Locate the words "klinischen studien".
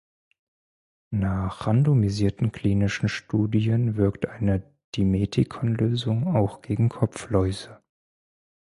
2.51-3.97